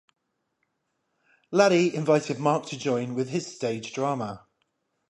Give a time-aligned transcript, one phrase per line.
[1.51, 4.47] Laddie invited Mark to join with his stage drama.